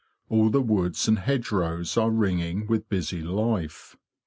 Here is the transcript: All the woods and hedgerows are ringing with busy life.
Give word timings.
All 0.29 0.49
the 0.49 0.63
woods 0.63 1.07
and 1.07 1.19
hedgerows 1.19 1.95
are 1.95 2.09
ringing 2.09 2.65
with 2.65 2.89
busy 2.89 3.21
life. 3.21 3.95